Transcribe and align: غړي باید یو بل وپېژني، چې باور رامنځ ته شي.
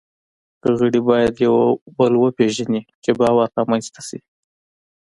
غړي 0.77 0.99
باید 1.09 1.33
یو 1.45 1.57
بل 1.97 2.13
وپېژني، 2.17 2.81
چې 3.03 3.11
باور 3.19 3.47
رامنځ 3.57 3.85
ته 3.93 4.01
شي. 4.07 4.19